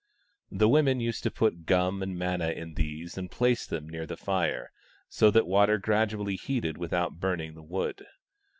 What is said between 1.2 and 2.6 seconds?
to put gum and manna